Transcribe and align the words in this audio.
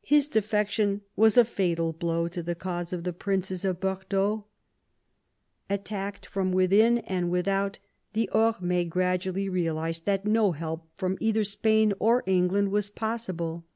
His 0.00 0.28
defection 0.28 1.02
was 1.14 1.36
a 1.36 1.44
fatal 1.44 1.92
blow 1.92 2.26
to 2.28 2.42
the 2.42 2.54
cause 2.54 2.90
of 2.90 3.04
the 3.04 3.12
princes 3.12 3.66
of 3.66 3.80
Bordeaux. 3.80 4.46
Attacked 5.68 6.24
from 6.24 6.52
within 6.52 7.00
and 7.00 7.30
112 7.30 7.32
MAZARIN 7.32 7.72
CHAP. 7.74 7.76
without, 7.76 7.78
the 8.14 8.30
Orm^e 8.32 8.88
gradually 8.88 9.48
realised 9.50 10.06
that 10.06 10.24
no 10.24 10.52
help 10.52 10.86
from 10.94 11.18
either 11.20 11.44
Spain 11.44 11.92
or 11.98 12.22
England 12.26 12.70
was 12.70 12.88
possible. 12.88 13.66